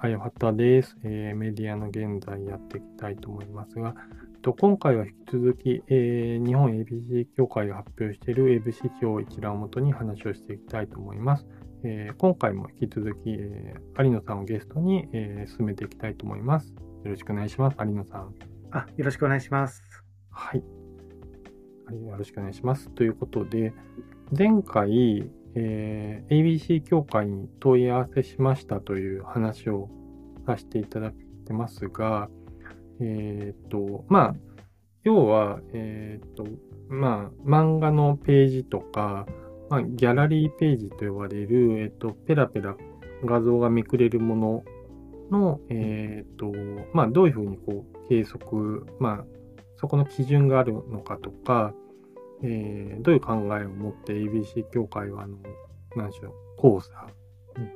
[0.00, 3.96] あやはたです、えー、メディアの現在やっていきたいと思いますが、
[4.42, 11.46] と今回は引き続き、えー、日本 ABC 協会が発表しているウェブ指標一覧をもとに話をしていきたいと思います。
[11.82, 16.68] えー、今回も引き続き、えー、有野さんをゲストに、えー、進めていきたいと思います。
[16.68, 17.76] よろしくお願いします。
[17.80, 18.34] 有野さん。
[18.70, 19.82] あ、よろしくお願いします。
[20.30, 20.58] はい。
[20.58, 22.88] よろしくお願いします。
[22.90, 23.72] ということで、
[24.36, 29.88] 前回、えー、ABC 協会に問い合わせしましたという話を
[30.46, 31.12] させていただい
[31.46, 32.28] てますが、
[33.00, 34.34] えっ、ー、と、まあ、
[35.04, 36.46] 要は、えっ、ー、と、
[36.88, 39.26] まあ、漫画のページとか、
[39.70, 42.76] まあ、ギャラリーページと呼ばれる、えっ、と、ペラペラ
[43.24, 44.64] 画像がめくれるもの
[45.30, 46.52] の、えっ、と、
[46.92, 49.24] まあ、どういうふうにこう、計測、まあ、
[49.76, 51.74] そこの基準があるのかとか、
[52.42, 55.36] えー、どういう考えを持って ABC 協会は、あの、
[55.96, 57.08] 何でしょう、交差、
[57.56, 57.70] うんうん、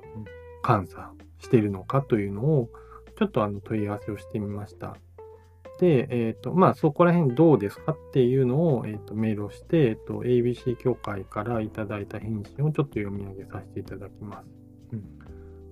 [0.66, 2.70] 監査しているのかというのを、
[3.18, 4.96] ちょっとあの問い合わせをしてみました。
[5.78, 14.46] で、えっ、ー、と、まあ、そこら辺どうですかっていうのを、えっ、ー、と、メールをして、えっ、ー、と、ABC 協会からいただいた返信をちょっと読み上げさせていただきます。
[14.92, 15.22] うん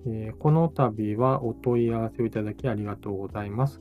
[0.07, 3.81] えー、この度はお問い合わせをいただきありがとうございます。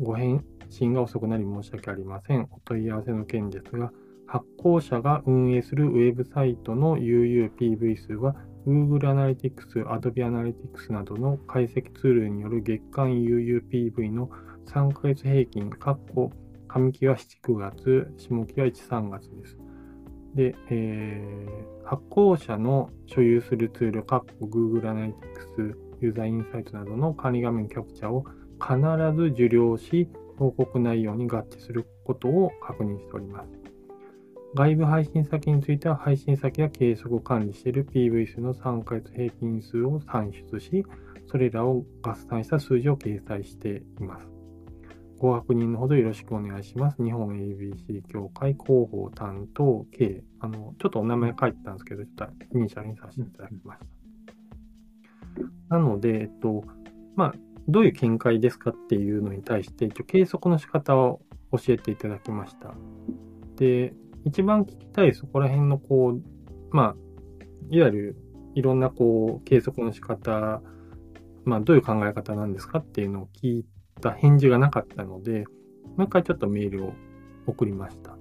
[0.00, 2.48] ご返信が遅くなり申し訳ありません。
[2.50, 3.92] お問い合わせの件ですが、
[4.28, 14.28] 発行者が運営するウェブサイトの UUPV 数は Google Analytics、Adobe Analytics などの解析ツールによる月間 UUPV の
[14.66, 16.30] 3ヶ月平均、括弧
[16.68, 19.58] 上期は7、9月、下期は1、3月です。
[20.34, 28.26] で、えー、発行者の所有するツール、括弧 Google Analytics、ユーザーインサイトなどの管理画面キャプチャーを
[28.60, 33.67] 必ず受領し、報告内容に合致することを確認しております。
[34.54, 40.84] 外部配信先については、配信先が計測を管理している PV 数の3ヶ月平均数を算出し、
[41.26, 44.26] それらを合算した数字を掲載しています。
[45.18, 47.02] ご確認のほどよろしくお願いします。
[47.02, 50.24] 日本 ABC 協会広報担当 K。
[50.40, 53.80] あの、ちょっとお名前書いてたんですけど、ちょっとイニシャルにさせていただきまし
[55.68, 55.76] た。
[55.76, 56.64] なので、えっと、
[57.16, 57.34] まあ、
[57.66, 61.20] どういう見解ですかっていうのに対して、一応計測の仕方を
[61.52, 62.74] 教えていただきました。
[63.56, 63.92] で、
[64.24, 66.22] 一番聞きたいそこら辺のこう、
[66.70, 66.96] まあ、
[67.70, 68.16] いわゆる
[68.54, 70.62] いろんなこう計測の仕方、
[71.44, 73.66] まあ、どういう考え方なんですかっていうのを聞い
[74.00, 75.44] た返事がなかったので、
[75.96, 76.92] もう一回ちょっとメールを
[77.46, 78.16] 送りました。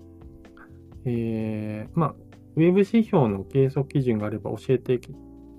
[1.06, 2.16] えー、まあ、
[2.56, 5.00] ウェブ指標の計測基準があれば教えてい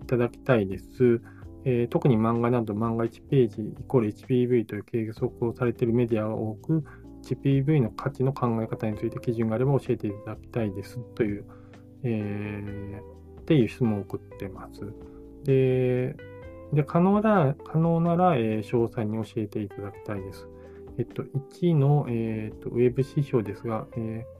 [0.06, 1.20] ただきたいです。
[1.64, 6.84] えー、特に漫画など漫画1ページイコール 1PV という計測をされているメディアが多く、
[7.34, 11.44] HPV の価値の考え方について基準があれば教えていただきたいですという、
[12.04, 14.80] えー、っていう質問を送ってます。
[15.44, 16.16] で、
[16.72, 20.46] で可能な可能なら、えー、詳細に教えていただきたいです。
[20.98, 24.38] えっと、1の、えー、っとウェブ指標ですが、えー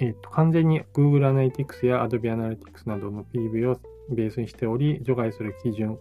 [0.00, 3.78] えっと、完全に Google Analytics や Adobe Analytics などの PV を
[4.10, 5.98] ベースにしており、除外する基準、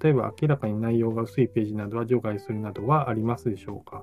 [0.00, 4.02] 例えば明らかに内容が薄いページなどは除外するなどはありますでしょうか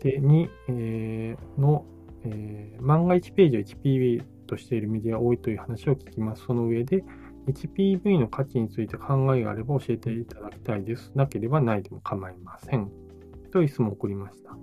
[0.00, 1.84] で、2、えー、の、
[2.24, 6.44] えー、万が1ページを 1PV としているメディア多いという話を聞きます。
[6.44, 7.04] その上で、
[7.46, 11.12] 1PV の価値について考えがあれば教えていただきたいです。
[11.14, 12.90] なければないでも構いません。
[13.52, 14.56] という質問を送りました。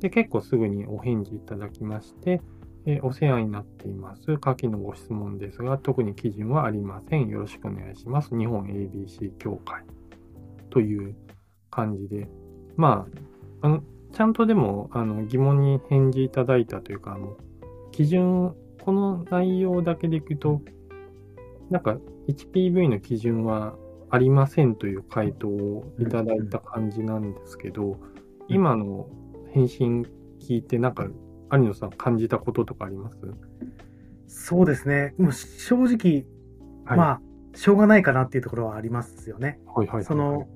[0.00, 2.42] で、結構すぐにお返事いただきまして、
[2.86, 4.36] えー、お世話になっています。
[4.36, 7.28] 下記のご質問ですが、特に基準はありません。
[7.28, 8.36] よろしくお願いします。
[8.36, 9.84] 日本 ABC 協会
[10.68, 11.14] という
[11.70, 12.28] 感じで、
[12.76, 13.06] ま
[13.62, 13.82] あ、あの
[14.14, 17.36] ちゃんとでもあの疑問に返事いただいたというか、あの
[17.90, 20.62] 基準、この内容だけでいくと、
[21.68, 21.98] なんか
[22.28, 23.76] 1PV の基準は
[24.10, 27.98] ありませんという回答をいただいた感じなんですけど、
[28.48, 29.08] 今の
[29.52, 30.06] 返信
[30.40, 31.08] 聞いて、なんか
[31.52, 33.16] 有野さん感じたこととかあります？
[34.26, 35.14] そうですね。
[35.18, 36.26] もう正直、
[36.84, 37.20] はい、まあ、
[37.54, 39.58] しょうがないかなっていうところはありますよね。
[39.66, 40.46] はいはい、はい、その、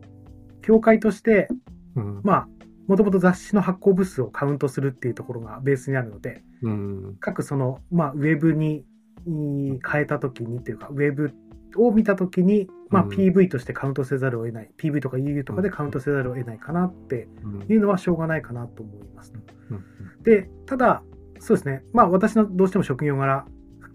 [0.62, 1.48] 協会として、
[1.96, 2.48] うん、まあ、
[2.88, 8.84] もともと雑誌の発行部数をカウントするっていうところがベースにあるので、うん、各その、まあ、ウェブに
[9.26, 11.34] 変えたときにっていうか、ウェブ
[11.76, 17.28] を見たときに、まあ、PV としてカウントせざるを得ない、うん、PV とか UU とかでカウントせざるを得ないかなって
[17.68, 19.34] いうのはしょうがないかなと思います。
[19.70, 21.02] うん、で、ただ、
[21.40, 23.46] そうですね、まあ私のどうしても職業柄、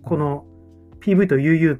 [0.04, 0.46] この
[1.01, 1.80] PV と UU っ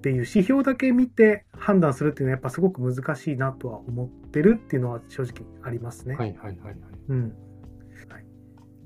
[0.00, 6.16] ていう指標だけ見て判断するっていうのはやっぱすごく難しいなとは思ってるっていうのは正直ありますね。
[6.16, 6.76] はいはいはいはい。
[7.08, 7.32] うん。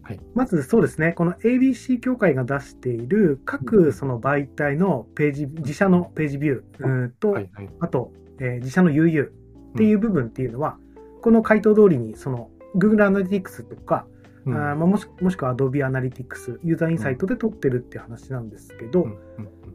[0.04, 9.30] はい、まずそうですね、この ABC 協会が出している各その媒体のページ、自社のページビューと、はいはい、あと、えー、自社の UU っ
[9.76, 10.76] ていう部分っていうのは、
[11.22, 14.06] この回答通りにその Google Analytics とか、
[14.44, 19.06] うん、あまあ、もしもしくは Adobe Analytics、ユーザーインサイトで取ってるっていう話なんですけど、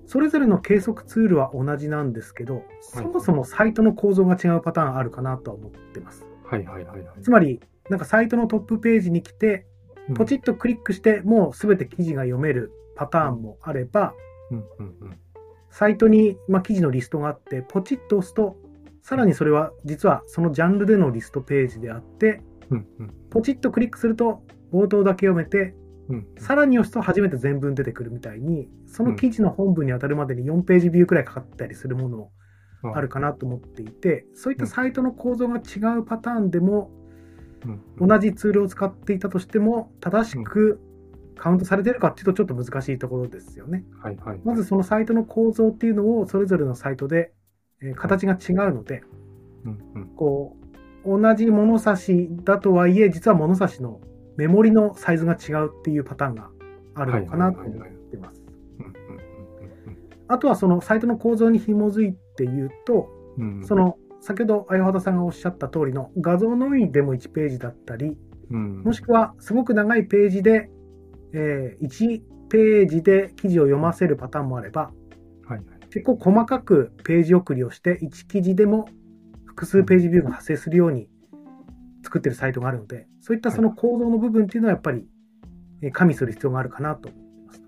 [0.10, 6.26] それぞれの計測ツールは同じなんですけど、そもそもサイトの構造が違うパターンあるかなとは思ってます。
[6.46, 7.62] はいはいはい、はい、つまり、
[7.92, 9.68] なんかサイトのトップページに来て、
[10.16, 14.16] ポチッとクリックして、もうすべて記事が読めるパターンもあれば、
[15.70, 18.58] サイトに、まあ、記事のリストがあって、ポチッと押すと、
[19.04, 22.42] さらにそれは実はそのジャンルでのリストページであって、
[23.30, 24.42] ポチッとクリックすると
[24.74, 25.76] 冒頭だけ読めて、
[26.40, 32.32] さらに押すと初めて全文出てくるみたいに、その記事の本文に当たるまでに4ページビューくらいかかったりするものも
[32.96, 36.92] あるかなと思っていて、そういったサイトの構造が違うパターンでも、
[38.00, 40.82] 同じツールを使っていたとしても、正しく
[41.40, 43.86] カウントされてるかっていうとちょっと難しいところですよね。
[44.02, 47.32] はいはい、まずそのサイトの構造っていうのをそれぞれのサイトで、
[47.82, 49.04] えー、形が違うので、
[49.66, 50.58] うんうん、こ
[51.06, 54.02] う同じ物差しだとはいえ実は物差しの
[54.40, 56.50] メモリのサイズが違うっていうパターンが
[56.96, 58.42] あるのかなと思ってます。
[60.28, 68.16] あとはそのサイトの構造に紐づいて言うと、うん、その先ほど綾畑さんがおっしゃった通りの画像のみでも1ページだったり、
[68.52, 70.70] うん、もしくはすごく長いページで
[71.34, 74.92] えー、1ページで記事を読ませるパターンもあれば、
[75.48, 75.62] はい、
[75.92, 78.88] 結構細かくページ送りをして、1記事でも
[79.46, 81.08] 複数ページビューが発生するように
[82.04, 85.06] 作ってるサイトがあるので、そういったその構造の部分っていうのはやっぱり
[85.92, 87.62] 加味する必要があるかなと思ってます。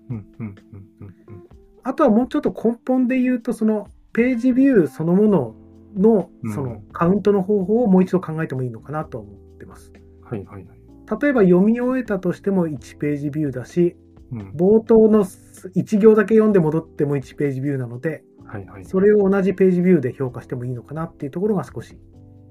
[1.84, 5.54] あとはもうちょっと根本で言うと、そのページビューそのもの
[5.96, 9.92] のそのカウントの方法をもう一度考えてもいいのかなと思ってます。
[10.22, 10.78] はいはいはい。
[11.20, 13.96] 例えば読み終えたとしても1ページビューだし、
[14.32, 21.98] うん、冒頭の1行だけ読んで戻っても1ページビューなので、はいはい、それを同じページビューで評価してもいいのかなっていうところが少し、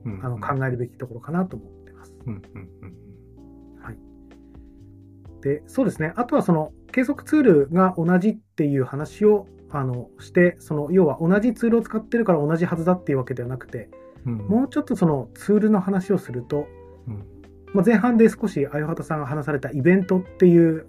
[0.06, 0.14] うん。
[0.16, 2.14] うん、あの考えるべきところかなと思ってます。
[3.82, 3.98] はい、
[5.42, 6.14] でそうですね。
[6.16, 13.90] あとはその計測ツールが同じっていう話をあのしてその要は同じツールを使ってるから同じはずだっていうわけではなくて、
[14.26, 16.68] うん、もうちょっとそのツールの話をすると、
[17.08, 17.26] うん。
[17.74, 20.88] まあ、前半で少し相畑さんが話されたイベントっていう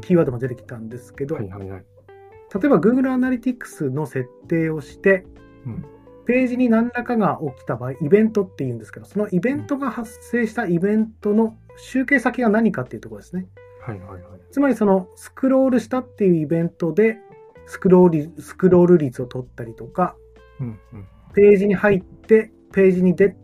[0.00, 5.24] キーワードが出てきたんですけど、例えば Google Analytics の設定をして、
[5.66, 5.84] うん、
[6.26, 13.46] ページに何らかが起きた場合、イベントっていうんですけど、そのイベントが発生したイベントの集計先が何かっていうところですね。
[13.80, 17.18] はいはいはい、つまりそのスクロールしたっていうイベントで
[17.66, 20.16] スクロールスクロール率を取ったりとか、
[20.58, 23.36] うんうん、ページに入ってページにで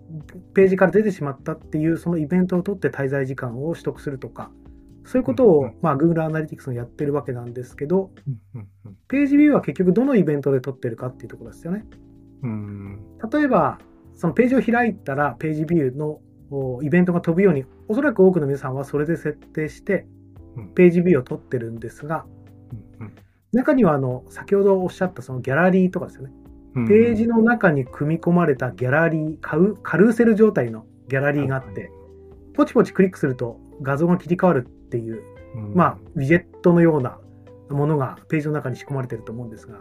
[0.52, 4.50] ページから出てしまったっていうそのイベントを取って滞在時間を取得するとか
[5.05, 8.11] そういうことを、まあ、Google Analytics のやってるわけなんですけど、
[9.08, 11.85] ページビューは結局どのイベントで取ってるかっていうところですよね。
[12.43, 13.79] 例えば、
[14.15, 16.21] そのページを開いたらページビューの
[16.83, 20.06] イベントが飛ぶように、おそらく多くの皆さんはそれで設定して、
[20.75, 22.27] ページビューを取ってるんですが、
[23.53, 26.33] 中にはあの先ほどおっしゃったそのギャラリーとかですよね。
[26.75, 31.91] ページの中に組み込まれたギャラリー、カウカルーセル状態のギャラリーがあって、
[32.55, 35.23] ポチポチクリックすると画像が切り替わるっていう、
[35.75, 37.19] まあ、ウィジェットのような
[37.69, 39.79] ものがページの中に仕込まれてると思うんですが、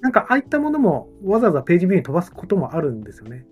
[0.00, 3.46] なんかああいったものもわざわざページビューに飛ばすこともあるんですよね。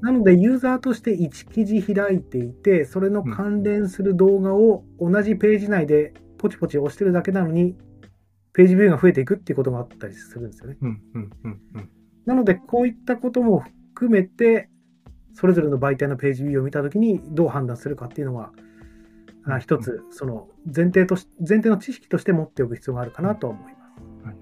[0.00, 7.76] なので、ユーザーとして1記事開いていて、それの関連する動画を同じページ内でポチポチ押してるだけなのに、
[8.52, 10.78] ページビューが増えていくっていうことがあったりするんですよね。
[12.26, 13.64] なので、こういったことも
[13.94, 14.68] 含めて、
[15.32, 18.52] それぞれの媒体のページビューを見たときにどう判断するかっていうのは、
[19.56, 23.78] あ一つ、その前提とし、前提の知識として持っておく必要があるかなと思いま
[24.22, 24.26] す。
[24.26, 24.36] はい、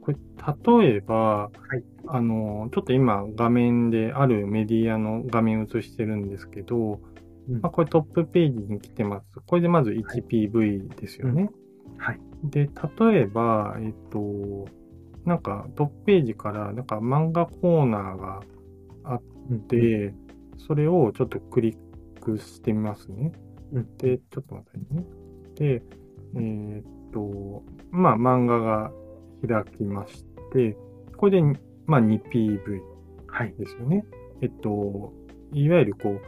[0.00, 7.00] これ、例えば、はい、あの、ちょっと今画面であるメディアの画面を映してるんですけど、
[7.48, 9.40] うん、まあ、これトップページに来てます。
[9.46, 11.50] これでまず 1PV ですよね。
[11.98, 14.66] はい、で、例えば、えっと、
[15.24, 18.40] なんかトップページからなんか漫画コーナーが
[19.04, 19.22] あっ
[19.68, 20.14] て、うん、
[20.58, 21.76] それをちょっとクリッ
[22.20, 23.32] クしてみますね。
[23.74, 25.04] うん、で、ちょっと待ってね。
[25.56, 25.82] で、
[26.36, 28.92] えー、っと、まあ漫画が
[29.46, 30.76] 開きまして、
[31.16, 32.64] これで、まあ 2PV
[33.58, 33.96] ですよね。
[33.96, 34.06] はい、
[34.42, 35.12] えっと、
[35.52, 36.20] いわゆるこう、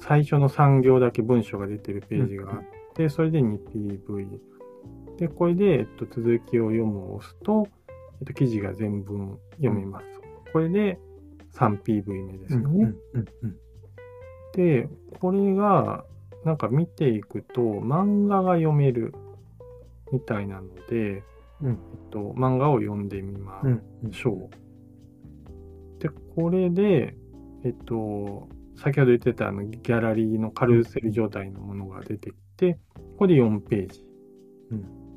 [0.00, 2.60] 最初の3行だけ文章が出てるページがあっ
[2.94, 4.38] て、うん、それで 2PV。
[5.18, 7.68] で、これで、えっと、続きを読むを押すと、
[8.20, 10.06] えっと、記事が全文読めます。
[10.52, 10.98] これで
[11.54, 12.94] 3PV 目ですよね。
[14.54, 14.88] で、
[15.20, 16.04] これが、
[16.44, 19.14] なんか見ていくと、漫画が読める
[20.12, 21.22] みたいなので、
[21.60, 21.76] うん、えっ
[22.10, 23.62] と、漫画を読んでみま
[24.10, 26.02] しょう。
[26.02, 27.16] で、これで、
[27.64, 34.04] えっと、先ほど言ってたあのギャラリーのカルーセル状態のものが出てきて、ここで4ページ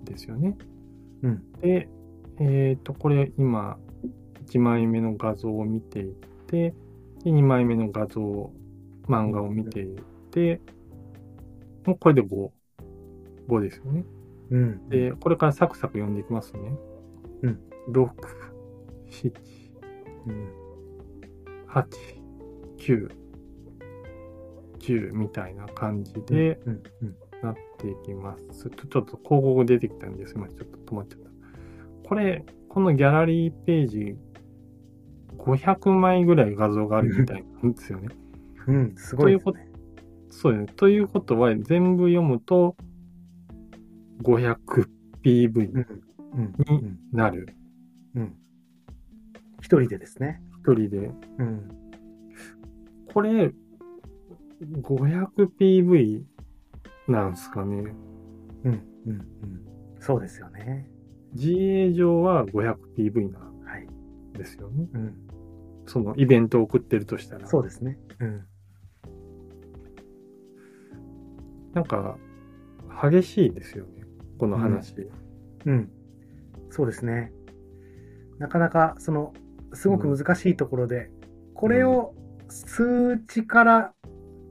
[0.03, 0.55] ですよね。
[1.23, 1.89] うん、で、
[2.39, 3.77] えっ、と、これ今、
[4.45, 6.13] 1枚目の画像を見てい
[6.47, 6.73] て、
[7.23, 8.51] で2枚目の画像、
[9.07, 9.95] 漫画を見てい
[10.29, 10.61] て、
[11.85, 12.49] もうこれで5。
[13.47, 14.05] 5ですよね。
[14.51, 14.89] うん。
[14.89, 16.59] で、これからサクサク読んでいきますね。
[17.43, 17.59] うん。
[17.91, 18.09] 6、
[19.11, 19.33] 7、
[20.27, 20.49] うん、
[21.67, 21.85] 8、
[22.77, 23.09] 9、
[24.79, 26.59] 10みたいな感じで
[27.41, 28.69] なっていきます。
[28.69, 30.57] ちょっと広告出てきたんですいません。
[30.57, 31.29] ちょっと止まっちゃった。
[32.07, 34.17] これ、このギャラリーページ、
[35.37, 38.09] 500枚ぐらい画像があるみたいなんですよね。
[38.67, 39.64] うん、すごいですね。
[40.35, 40.73] そうですね。
[40.75, 42.75] ということは、全部読むと
[44.21, 45.85] 500PV に
[47.13, 47.55] なる。
[48.15, 48.35] うん。
[49.61, 50.41] 一、人でですね。
[50.59, 51.11] 一人で。
[51.39, 51.69] うん。
[53.13, 53.53] これ、
[54.61, 56.23] 500PV
[57.07, 57.93] なんすかね。
[58.65, 59.25] うん、うん、うん。
[60.01, 60.89] そうですよね。
[61.35, 63.55] GA 上は 500PV なん
[64.33, 64.89] ですよね。
[64.91, 65.15] はい、うん。
[65.85, 67.47] そのイベントを送ってるとしたら。
[67.47, 67.97] そうですね。
[68.19, 68.45] うん。
[71.75, 72.17] なんか、
[73.03, 74.05] 激しいですよね。
[74.39, 74.95] この話。
[75.65, 75.89] うん、うん。
[76.71, 77.31] そうですね。
[78.39, 79.33] なかなか、その、
[79.73, 82.15] すごく難しいところで、うん、これを
[82.47, 83.93] 数値から、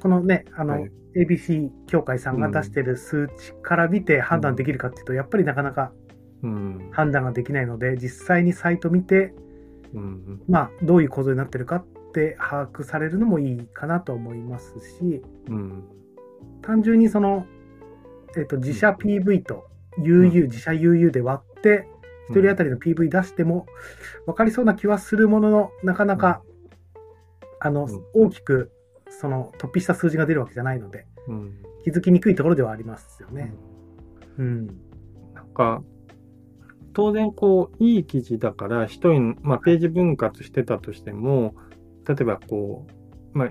[0.02, 5.92] このね、あの、はい、ABC 協会さんが出してる数値から見て判断できるかっていうと、やっぱりなかなか
[6.90, 9.32] 判断ができないので、実際にサイト見て、
[9.94, 15.84] うん、まあ、どういう構造になってるかって把握されるのもいいかなと思いますし、うん、
[16.64, 17.46] 単純にその、
[18.36, 19.68] えっと、自社 PV と
[19.98, 21.86] UU、自社 UU で割って、
[22.30, 23.66] 1人当たりの PV 出しても
[24.26, 26.42] 分かりそうな気はするものの、なかなか、
[27.60, 28.72] あの、大きく、
[29.10, 31.06] その、突飛した数字が出るわけじゃないので、
[31.84, 33.54] 気づきにくいところではありますよね。
[34.38, 34.66] うん。
[35.34, 35.82] なんか、
[36.94, 41.54] 当然こう、いい記事だから一人、まあページ分割してたとしても、
[42.08, 42.86] 例えばこ
[43.34, 43.48] う、まあ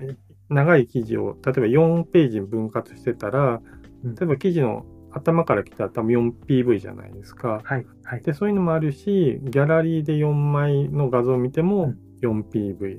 [0.54, 3.60] 長い記事を、例えば4ページに分割してたら、
[4.04, 7.60] 例えば記事の頭から来たら多分 4PV じゃないですか。
[7.64, 12.98] はいはい、で、そういうのもあるし、ギャラリーで4枚の画像を見ても 4PV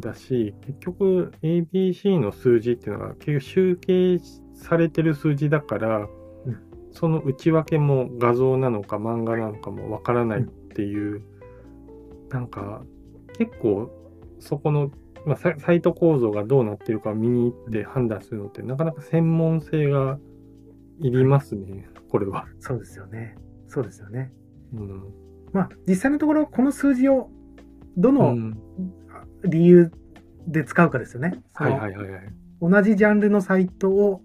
[0.00, 4.18] だし、うん、結局 ABC の数字っていうのは結局集計
[4.54, 6.58] されてる数字だから、うん、
[6.92, 11.22] その内訳も画像なのか漫画なのかもわからないっていう、
[12.24, 12.82] うん、なんか
[13.38, 13.90] 結構
[14.40, 14.90] そこの
[15.26, 20.18] まあ、サイト構造がどうなってるかを見に行って判断するのってなかなか専門性が
[21.00, 22.46] いりますね、これは。
[22.60, 23.36] そうですよね。
[23.66, 24.32] そうですよね。
[24.72, 25.02] うん、
[25.52, 27.30] まあ、実際のところ、この数字を
[27.96, 28.36] どの
[29.44, 29.92] 理由
[30.46, 31.42] で使うかですよね。
[31.60, 32.32] うん、はいはいはいはい。
[32.60, 34.22] 同じジャンルのサイトを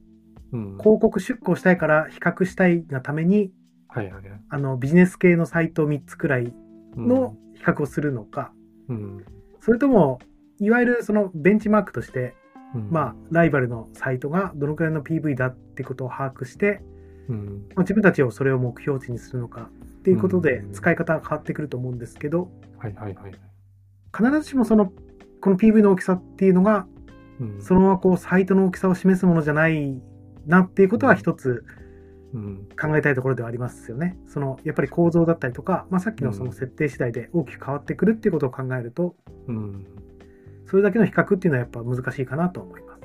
[0.79, 3.51] 広告出稿したいから比較したいがために、
[3.87, 6.53] はいはいはい、あのビジネス系のサイト3つくらい
[6.95, 8.53] の比較をするのか、
[8.89, 9.25] うん、
[9.61, 10.19] それとも
[10.63, 12.35] いわゆるそのベンチマークとして、
[12.73, 16.81] うん、まあ、ライバルのサイトがどのくらいの PV だってことを把握して、
[17.29, 23.31] うん、まあ、自分たちをそれを目標値にするのかっていうことで使い方が変わってくると思うんですけど、はいはいはい、
[24.15, 24.91] 必ずしもその
[25.41, 26.87] この PV の大きさっていうのが、
[27.39, 30.01] うん、そのままこうサイトの大きさを示すものじゃない
[30.45, 31.65] なっていうことは一つ
[32.79, 34.17] 考えたいところではありますよね。
[34.27, 39.15] そのやっぱり構造だったりとか、まあ、さっきのその設定次第で大きく変わってくるっていうことを考えると、
[39.47, 39.85] うん、
[40.65, 42.97] それだけの比較っていうのはやっぱ難しいかなと思いま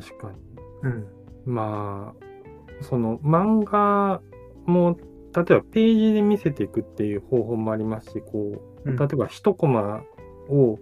[0.00, 0.08] す。
[0.10, 0.38] 確かに。
[0.82, 1.06] うん。
[1.46, 4.20] まあ、その漫画
[4.66, 4.96] も、
[5.34, 10.02] 例えばページで見せていくっていう方法もありますし、こう、例えば1コマ
[10.48, 10.78] を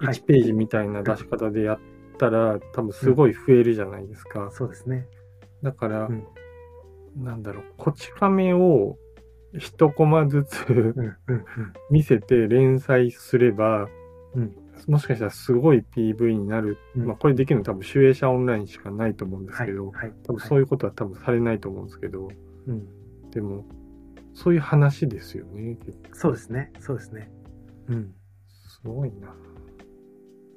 [0.00, 1.78] 1ページみたいな出し方でやっ
[2.18, 4.44] たら、はい、多分すごい増えるじゃないですか。
[4.44, 5.06] うん、そうですね。
[5.62, 6.26] だから、うん、
[7.16, 8.96] なんだろう、こち亀を
[9.54, 10.94] 1コマずつ
[11.90, 13.88] 見せて連載すれば、
[14.34, 14.56] うん、
[14.88, 22.28] もしかしたらすごい PV になる、うん、まあこれできるの多分、集英社オンラインしかないと思うんですけど、はいはい、多分そういうことは多分されないと思うんですけど、
[22.66, 23.64] うん、でも、
[24.34, 25.78] そういう話ですよね、
[26.12, 27.30] そうですね、そうですね。
[27.88, 28.14] うん。
[28.68, 29.34] すごいな。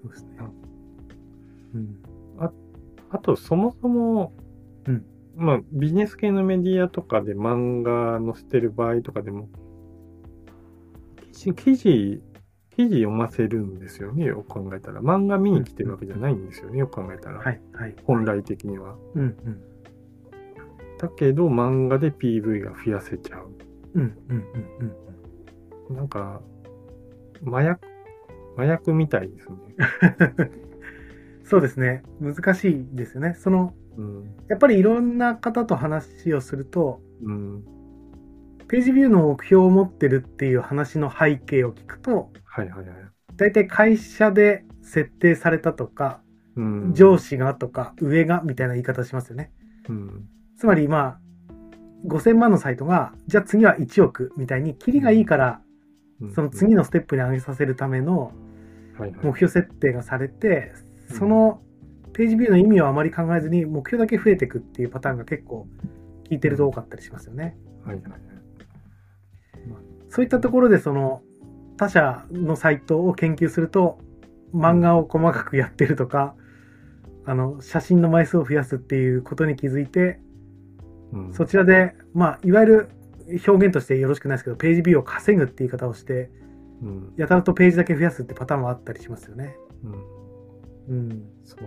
[0.01, 0.38] そうですね。
[1.74, 1.98] うん。
[2.39, 2.51] あ
[3.12, 4.34] あと、そもそも、
[4.88, 5.05] うん、
[5.36, 9.50] まあ、ビジネス系のメディアとかで漫画載せてる場合とかでも、
[11.53, 12.22] 記事
[12.75, 15.01] 記事読ませるんですよね、よく考えたら。
[15.01, 17.39] 漫画見に来てるわけじゃないんですよね、よく考えたら。
[17.39, 17.96] はい、はい。
[18.03, 18.96] 本来的には。
[19.15, 19.62] うん、うん。
[20.98, 23.50] だけど、漫画で PV が増やせちゃう。
[23.96, 24.94] うん、うん、うん、
[25.89, 25.96] うん。
[25.96, 26.41] なんか、
[27.48, 27.79] 麻薬、
[28.58, 30.51] 麻薬みたいですね。
[31.44, 32.03] そうですね。
[32.20, 33.36] 難しいですよね。
[33.38, 37.63] その、うん、やっぱりいろんな方と話をすると、うん、
[38.67, 42.98] ページビューの目標を持ってるっていう話の背景を聞くと、はいはいはい、
[43.36, 46.22] 大体会社で設定されたとか、
[46.55, 49.51] うん、上司がとか上がみたいな言い方しますよね。
[49.89, 51.19] うん、つまりまあ
[52.07, 55.62] 5000万のサイトがじゃあ次は1億みたいにキリがいいから、
[56.34, 58.31] その次のステップに上げさせるための
[59.22, 60.72] 目標設定がされて、
[61.10, 61.62] その
[62.13, 65.67] ページビューの意味をあまり考えずに目標だけ増えていくっていうパターンが結構
[66.29, 67.57] 聞いてると多かったりしますよね。
[67.86, 68.22] はいはいはい、
[70.15, 71.22] そういったところでその
[71.75, 74.00] 他社のサイトを研究すると
[74.53, 76.36] 漫画を細かくやってるとか、
[77.25, 80.22] あの写真の枚数を増やすっていうことに気づいて、
[81.12, 82.89] うん、そちらで、まあ、いわゆる
[83.45, 86.31] 表現としてよろしくないですけどページビューを稼ぐって言い方をして、
[86.81, 89.57] うん、やたらとページだけ増やすってパターンもあったりしますよね。
[90.88, 91.60] うん、うん、そう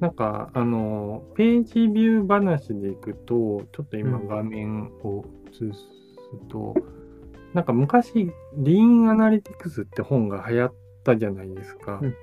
[0.00, 5.94] なんかあのページビュー話でいくとちょっと今画面を映す
[6.48, 6.74] と、
[7.52, 10.72] なんか昔、リーンアナリティクスって本が流行っ
[11.04, 12.00] たじゃないですか。
[12.02, 12.14] うんうん、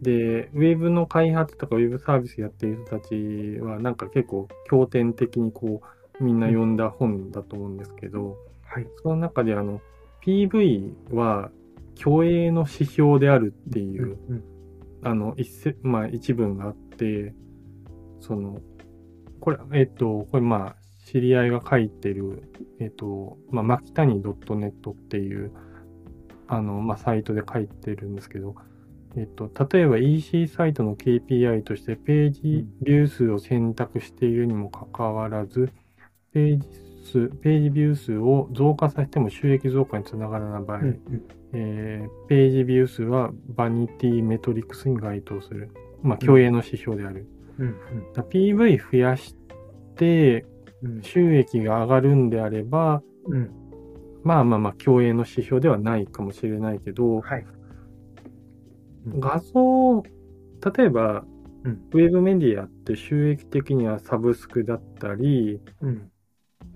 [0.00, 5.82] で、ウェブの開発とかウェブサービスやってる人たちは、なんか結構経典的にこ
[6.20, 9.80] う、みんな読んだ本だと思うんですけど、はい、その中であの、
[10.24, 11.50] PV は
[11.96, 14.44] 虚栄の指標であるっていう、うんうん、
[15.02, 16.91] あの一せ、まあ、一文があって、
[18.20, 18.58] その、
[19.40, 25.52] これ、えっと、これまあ、知り合いが書いてる、えっ、と、まあ、牧谷 .net っていう、
[26.46, 28.54] あの、まあ、サイトで書いてるんですけど、
[29.16, 35.70] えっ、と、例えば EC サイトの KPI としてページビュー数を選択しているにもかかわらず、
[36.32, 36.68] ページ
[37.04, 41.00] 数、ページビュー数を増加させても収益増加につながらない場合、うんうん、
[41.52, 45.70] えー、ページビュー数はバニティメトリクスに該当する。
[46.02, 47.26] まあ、共栄の指標である。
[47.58, 47.74] うんうん、
[48.12, 49.36] PV 増やし
[49.96, 50.46] て、
[51.02, 53.50] 収益が上がるんであれば、うん、
[54.24, 57.46] まあまあまあ、競泳の指標ではないかもしれないけど、はい、
[59.06, 61.24] 画像、例えば、
[61.64, 66.10] うん、ウェブメディアって収益的にはサブスクだったり、うん、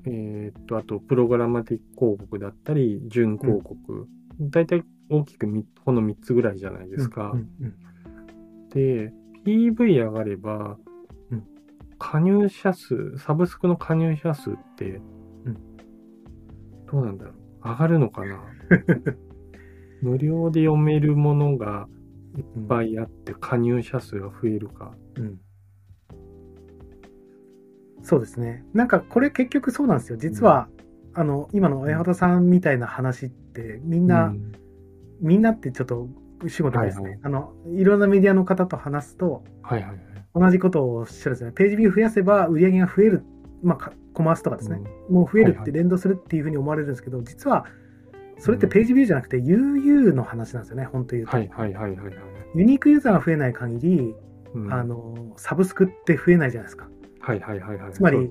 [0.07, 4.07] えっと、あと、プログラマティック広告だったり、準広告、
[4.41, 5.47] 大体大きく
[5.85, 7.35] この3つぐらいじゃないですか。
[8.71, 9.13] で、
[9.45, 10.79] PV 上がれば、
[11.99, 15.01] 加入者数、サブスクの加入者数って、
[15.45, 15.77] うん、
[16.87, 17.35] どうなんだろう。
[17.65, 18.41] 上がるのかな。
[20.03, 21.89] 無料で読めるものが
[22.37, 24.95] いっぱいあって、加入者数が増えるか。
[25.17, 25.41] うん、
[28.03, 28.65] そうですね。
[28.75, 30.19] なんかこれ結局そうなんですよ。
[30.19, 30.69] 実は、
[31.15, 34.35] うん、あの、今の親畑さんみたいな話って、みんな、
[35.21, 36.11] みんなってちょっと
[36.47, 40.07] 主語でですね、はいはい、あの、いろんなメディアの方と話すと、はいはい
[40.39, 41.53] 同じことをおっしゃるんですね。
[41.53, 43.25] ページビュー増やせば売り上げが増える、
[43.63, 47.65] まあ、コマースとかですね、うん、もう増えるって連動するっていうふうに思われるんですけど、はいはい、実は
[48.39, 51.35] それってページビューじゃなくて UU の話なんですよね、本当言うと。
[51.35, 52.15] はいはいはいはい、はい、
[52.55, 54.15] ユニークユーザーが増えない限り、
[54.55, 56.87] うん、あのサブスクって増えないじゃないですか。
[57.21, 58.31] はいはいはいはい、つまり、1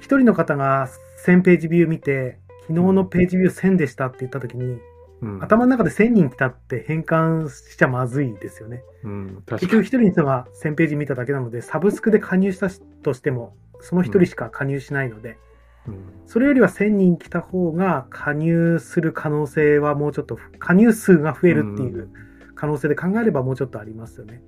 [0.00, 0.88] 人の方が
[1.26, 4.78] 1000ページビュー見て、昨日のページビュー1000でしたって言ったときに、
[5.22, 8.82] うん、頭の中で1000人来たって変換しちゃまずいですよね。
[9.02, 12.68] うん、結局1人の人が1000ページ見ただけなので、サブスクで加入した
[13.02, 15.38] としても、その1人しか加入しないので、
[15.86, 22.10] うん、それよりは1000人来た方が加入する可能性はもうちょっと、加入数が増えるっていう
[22.54, 24.42] 可能性で考えればもうちょっとありますよね。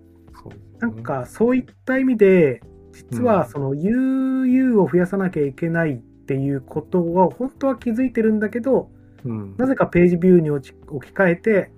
[0.44, 2.60] うん、なんかそういった意味で、
[2.92, 8.90] 実はその UU を増やさなきゃいけないっていうことを本当は気づいてるんだけど、
[9.24, 10.74] うん、なぜかページビューに置き
[11.12, 11.72] 換えて、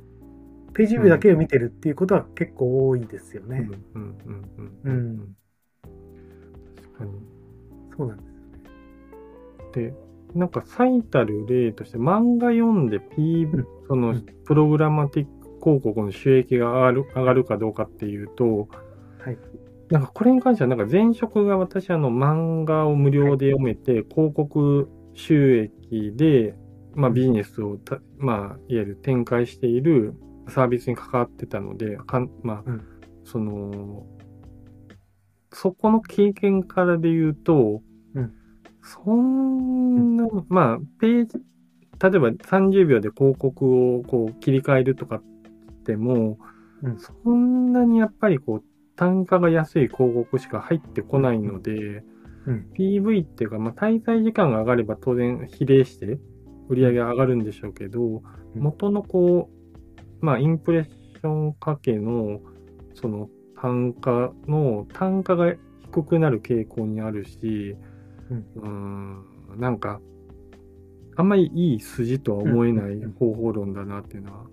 [0.74, 3.68] ページビューだけを見てるっていうことは結構多いですよね。
[3.94, 4.16] うん。
[4.84, 5.36] うん。
[6.76, 7.10] 確かに。
[7.96, 8.30] そうなんです。
[9.72, 9.94] で、
[10.34, 18.68] なんか最たる例として、漫画読んで P、うん、そのプログラマティック広告の収益が上がる上がるかどうかっていうと、
[19.18, 19.38] はい、
[19.90, 26.54] なんかこれに関しては、なんか前職が私、あの漫画を無料で読めて、広告収益で
[26.94, 27.78] まあ、ビジネスを
[28.18, 30.14] まあ、いわゆる展開している
[30.48, 32.82] サービスに関わってたので、かんまあ、うん、
[33.24, 34.06] その、
[35.52, 37.82] そこの経験からで言うと、
[38.14, 38.32] うん、
[38.82, 45.22] そんな、まあ、ページ、例えば30秒で広告をこう切り替えるとかっ
[45.84, 46.38] ても、
[46.82, 48.64] うん、そんなにやっぱりこう、
[48.96, 52.04] 単価が安い広告しか入ってこないので、
[52.46, 56.18] うん、PV っていうか、まあ、滞在時間が上がれば当然比例して、
[56.70, 58.22] 売り上げ上がるんでしょうけど、
[58.54, 59.50] 元のこ
[60.22, 62.40] う、まあ、インプレッションかけの、
[62.94, 63.28] その
[63.60, 65.52] 単価の、単価が
[65.82, 67.76] 低くなる傾向にあるし、
[68.30, 70.00] うん、んなんか、
[71.16, 74.46] あんまりいい筋とは思えない方法論だなっていうのは。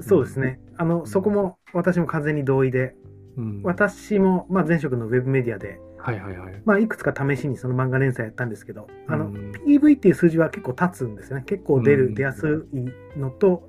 [0.00, 0.60] そうですね。
[0.76, 2.96] あの、そこも私も完全に同意で、
[3.36, 6.62] うん、私も、まあ、前職のウェブメディアで、はいはいはい。
[6.64, 11.42] まあ、いくつか試しにその漫画連載やったんですけど、あの、うん、PV っていう数字は結構立つんですよね。
[11.44, 13.68] 結構出る、うん、出やすいのと、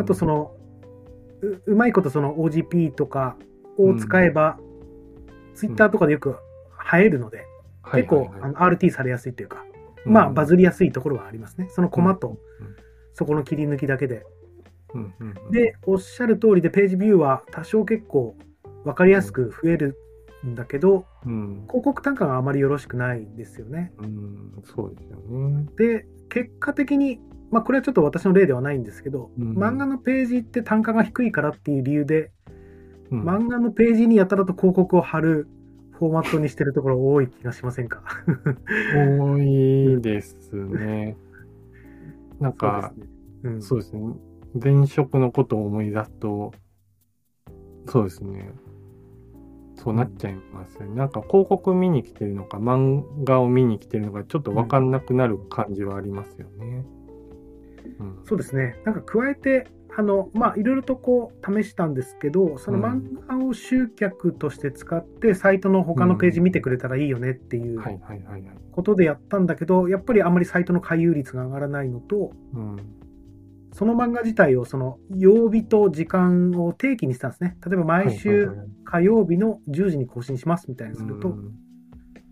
[0.00, 0.54] あとその
[1.42, 3.36] う、うまいことその OGP とか
[3.76, 4.58] を使えば、
[5.54, 6.36] ツイッターとかでよく
[6.94, 7.44] 映えるので、
[7.92, 9.62] 結構、あの RT されやすいというか、
[10.06, 11.68] まあ、バズりやすいところはありますね。
[11.68, 12.38] そのコマと、
[13.12, 14.24] そこの切り抜きだけで。
[15.50, 18.36] で、おっしゃる通りで、ページビューは多少結構
[18.84, 19.98] 分かりやすく増える
[20.46, 23.92] んだけど、うん、広告単価があまりよろしくないんですよね。
[23.98, 25.66] うん、そうですよね。
[25.76, 27.20] で、結果的に、
[27.50, 32.30] まあ、これはちょっと私の例ではないんですけど、うん、漫画のページって単価が低いからっていう理由で、
[33.10, 35.48] うん、漫画のページにやたらと広告を貼る
[35.92, 38.02] フォーマットにしてるところ多い気がしませんか？
[38.94, 41.16] 多いですね。
[42.38, 42.92] なんか、
[43.58, 44.14] そうですね。
[44.54, 46.52] 前職のことを思い出すと、
[47.86, 48.52] そうですね。
[49.78, 50.96] そうなっちゃいますよね。
[50.96, 56.84] なんか広告見に来てるのか、漫画を見に来てるのか、ちょっと分かんなくなる感じはありますよね。
[58.00, 58.76] うん、そうですね。
[58.84, 67.80] なんか加えて、あの、まあ、いろいろとこう試したんですけど、その漫画を集客として使って、サイトの他のページ見てくれたらいいよねっていう
[68.72, 72.76] ことでやったんだけど、やっぱりあんまりサイトの回遊率が上がらないのと、うん、
[73.72, 77.56] その漫画自体をその曜日と時間を定期にしたんですね。
[77.66, 78.50] 例えば毎週
[78.84, 81.36] 火曜日の10時に更新しますみたいにすると、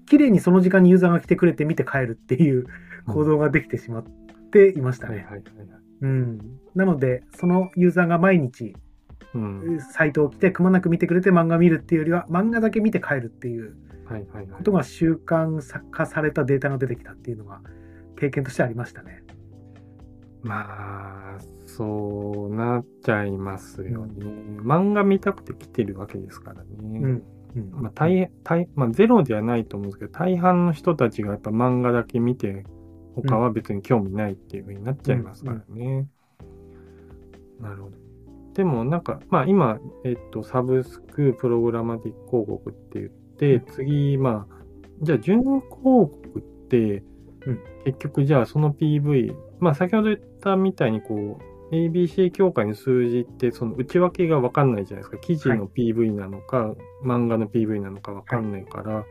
[0.06, 2.66] 綺麗にその時間にユーザーが来てくれて見て帰るっていう
[3.06, 4.04] 行動ができてしまっ
[4.50, 5.26] ていましたね。
[6.02, 6.38] うん、
[6.74, 8.74] なので、そのユーザーが毎日、
[9.92, 13.76] サイトを来てくまなく見てくれて漫画見るっていうよりは、漫画だけ見て帰るっていう
[14.52, 17.60] ことが習慣化されたデータが出てきたっていうのが
[18.18, 19.22] 経験としてありましたね。
[20.46, 24.24] まあ、そうなっちゃいますよね。
[24.24, 27.00] うん、漫画見たくて来てるわけですからね。
[27.00, 27.22] うん
[27.72, 32.64] まあ大大まあ、ゼロではないと思うんですけど、大半の人たちがやっぱ漫画だけ見て、
[33.14, 36.08] 他は別に興味ないっていうふうになっちゃいますからね。
[37.58, 37.96] うん、なるほど。
[38.52, 44.56] でもなんか、まあ今、えっと、サブスク、プログラマティック広告って言って、次、まあ、
[45.02, 47.02] じゃあ、準広告って、
[47.84, 55.18] 結局じゃあその PV、まあ先ほど言ったみたいにこう、ABC 協会の数字ってその内訳が分かんないじゃないですか。
[55.18, 59.04] 記事の PV なのか、はい、漫画の PV なのか分かんないから、はい、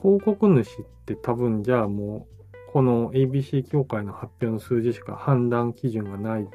[0.00, 6.48] 広告主って多分じゃあもう、この ABC 協会の発表の数字しか判断基準がない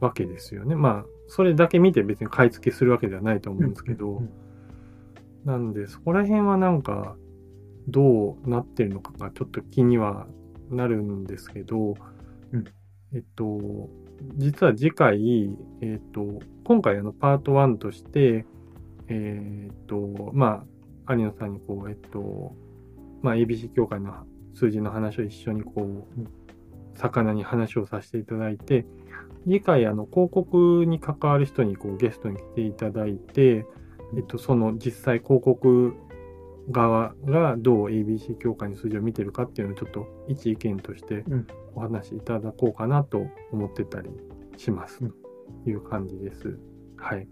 [0.00, 0.74] わけですよね。
[0.74, 4.22] まあ、それだけ見て別に買い付けするわけではないと思うんですけど、
[5.44, 7.16] なんで、そこら辺はなんか、
[7.88, 10.26] どうなってるのかがちょっと気には
[10.70, 11.94] なるんですけど、
[12.52, 12.64] うん、
[13.14, 13.88] えっと、
[14.36, 18.44] 実は次回、えっと、今回あのパート1として、
[19.08, 20.64] えっと、ま
[21.06, 22.54] あ、有野さんにこう、えっと、
[23.22, 24.12] まあ、ABC 協会の
[24.54, 28.86] 数字の話を一緒にこう、魚に話をさせていただいて、
[29.44, 33.64] 次回、あの、広告に関わる人にこうゲストに来ていただいて、
[34.16, 35.94] えっと、その実際広告
[36.70, 41.24] 側がどう ABC 協会の数字を見てるかっていうのをちょっと一意見として
[41.74, 44.10] お話しいただこうかなと思ってたり
[44.56, 44.98] します、
[45.64, 46.58] という感じです。
[46.96, 47.28] はい。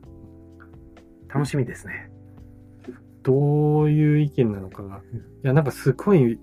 [1.28, 2.10] 楽しみですね。
[3.22, 4.98] どういう意見なのかが。
[4.98, 5.00] い
[5.42, 6.38] や、なんかすごい、い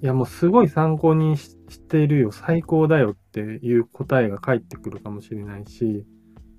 [0.00, 6.06] やもうすごい参考にしてるよ、最高だよっていう答えが返ってくるかもしれないし、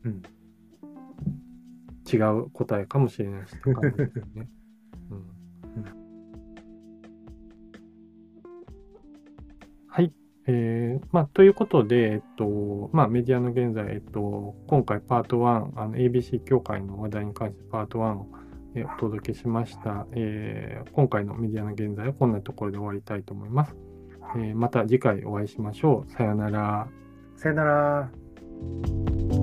[0.03, 0.21] うん、
[2.11, 3.53] 違う答えかもしれないし、
[4.35, 4.49] ね。
[10.51, 18.27] えー、まあ、ということで、えっと、まあ、メディアの現在、えっと、今回パート1、あの、ABC 協会の話題に関してパート1を、
[18.75, 23.75] えお届けしました、えー、今回のメディアの現在はこんなところで終わりたいと思います。
[24.35, 26.11] えー、また次回お会いしましょう。
[26.11, 26.87] さよなら。
[27.35, 29.38] さよなら。